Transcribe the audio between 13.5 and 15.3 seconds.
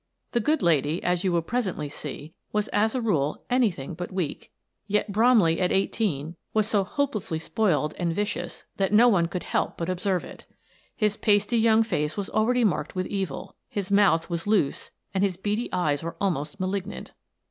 his mouth was loose, and